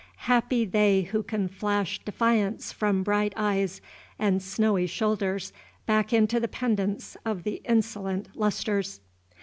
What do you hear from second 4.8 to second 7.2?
shoulders back into the pendants